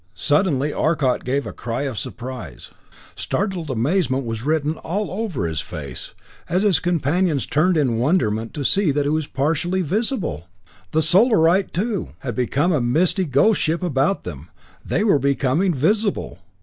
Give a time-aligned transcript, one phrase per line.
[0.15, 2.71] Suddenly Arcot gave a cry of surprise.
[3.15, 6.15] Startled amazement was written all over his face,
[6.49, 10.47] as his companions turned in wonderment to see that he was partially visible!
[10.89, 14.49] The Solarite, too, had become a misty ghost ship about them;
[14.83, 16.39] they were becoming visible!